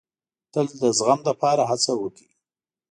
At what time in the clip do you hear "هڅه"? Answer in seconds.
1.71-1.91